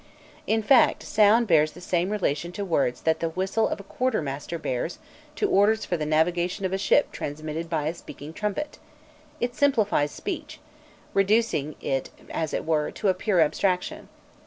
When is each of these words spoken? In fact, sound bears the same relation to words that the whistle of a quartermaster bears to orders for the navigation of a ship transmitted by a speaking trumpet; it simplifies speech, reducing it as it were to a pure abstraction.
In 0.47 0.63
fact, 0.63 1.03
sound 1.03 1.45
bears 1.45 1.73
the 1.73 1.79
same 1.79 2.09
relation 2.09 2.51
to 2.53 2.65
words 2.65 3.01
that 3.01 3.19
the 3.19 3.29
whistle 3.29 3.67
of 3.69 3.79
a 3.79 3.83
quartermaster 3.83 4.57
bears 4.57 4.97
to 5.35 5.47
orders 5.47 5.85
for 5.85 5.95
the 5.95 6.07
navigation 6.07 6.65
of 6.65 6.73
a 6.73 6.77
ship 6.79 7.11
transmitted 7.11 7.69
by 7.69 7.85
a 7.85 7.93
speaking 7.93 8.33
trumpet; 8.33 8.79
it 9.39 9.53
simplifies 9.53 10.11
speech, 10.11 10.59
reducing 11.13 11.75
it 11.81 12.09
as 12.31 12.51
it 12.51 12.65
were 12.65 12.89
to 12.89 13.09
a 13.09 13.13
pure 13.13 13.41
abstraction. 13.41 14.09